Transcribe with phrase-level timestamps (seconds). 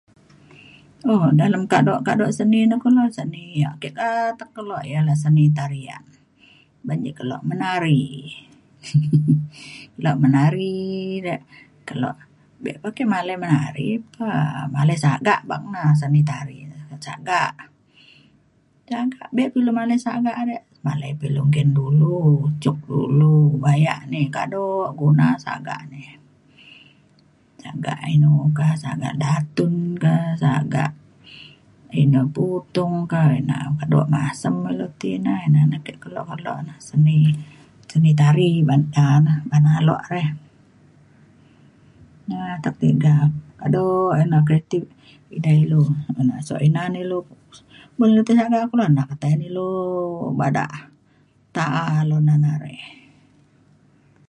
[1.11, 5.43] um dalem kaduk kaduk seni ne kulu seni ya' ake atek keluk ya ne seni
[5.57, 6.03] tarian
[6.87, 8.03] ban ek keluk menari
[10.03, 10.75] lok menari
[11.25, 11.35] re
[11.87, 12.15] keluk
[12.63, 14.27] be' pe ake malai menari pe
[14.75, 16.57] malai sagak beng na seni tari
[17.07, 17.53] sagak
[18.89, 20.35] sagak be' pe lu malai sagak
[20.87, 22.19] malai pe lu engkin dulu
[22.63, 23.33] cuk dulu
[23.63, 26.01] bayak ni kaduk guna sagak ni
[27.63, 30.91] sagak inu ka sagak datun ka sagak
[32.01, 36.57] inu putung ka ina kaduk masem na ilu ti ne ina na ake keluk keluk
[36.65, 37.17] na seni
[37.91, 40.23] seni tari ban da na ban aluk re
[42.55, 43.15] atek tiga
[43.61, 44.79] kaduk kreati
[45.37, 45.81] edai ilu
[46.45, 47.21] suak ina na ilu
[48.25, 48.61] tai na
[49.49, 49.69] ilu
[50.39, 50.71] badak
[51.53, 52.77] ta'a ilu na na re